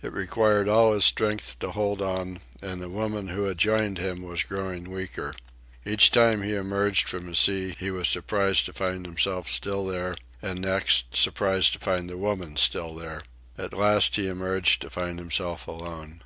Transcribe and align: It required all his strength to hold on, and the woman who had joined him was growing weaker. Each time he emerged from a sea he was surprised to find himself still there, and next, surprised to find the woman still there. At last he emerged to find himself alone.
It 0.00 0.12
required 0.12 0.68
all 0.68 0.92
his 0.92 1.04
strength 1.04 1.58
to 1.58 1.72
hold 1.72 2.00
on, 2.00 2.38
and 2.62 2.80
the 2.80 2.88
woman 2.88 3.26
who 3.26 3.46
had 3.46 3.58
joined 3.58 3.98
him 3.98 4.22
was 4.22 4.44
growing 4.44 4.88
weaker. 4.88 5.34
Each 5.84 6.08
time 6.12 6.42
he 6.42 6.54
emerged 6.54 7.08
from 7.08 7.28
a 7.28 7.34
sea 7.34 7.74
he 7.76 7.90
was 7.90 8.06
surprised 8.06 8.66
to 8.66 8.72
find 8.72 9.04
himself 9.04 9.48
still 9.48 9.84
there, 9.84 10.14
and 10.40 10.60
next, 10.60 11.16
surprised 11.16 11.72
to 11.72 11.80
find 11.80 12.08
the 12.08 12.16
woman 12.16 12.56
still 12.56 12.94
there. 12.94 13.24
At 13.58 13.72
last 13.74 14.14
he 14.14 14.28
emerged 14.28 14.82
to 14.82 14.88
find 14.90 15.18
himself 15.18 15.66
alone. 15.66 16.22